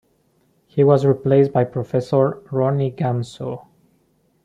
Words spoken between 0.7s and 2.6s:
was replaced by Professor